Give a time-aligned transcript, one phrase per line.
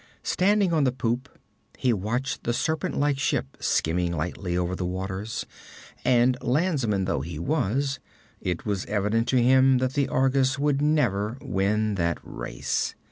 [0.23, 1.29] Standing on the poop,
[1.77, 5.45] he watched the serpent like ship skimming lightly over the waters,
[6.03, 7.99] and landsman though he was,
[8.41, 12.95] it was evident to him that the Argus would never win that race.